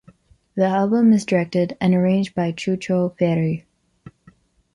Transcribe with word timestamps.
The 0.55 0.65
album 0.65 1.13
is 1.13 1.25
directed 1.25 1.77
and 1.79 1.93
arranged 1.93 2.33
by 2.33 2.53
Chucho 2.53 3.15
Ferrer. 3.19 3.65